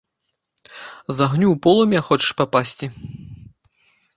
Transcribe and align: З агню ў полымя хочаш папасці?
З 0.61 1.17
агню 1.27 1.47
ў 1.51 1.55
полымя 1.67 1.99
хочаш 2.09 2.29
папасці? 2.43 2.87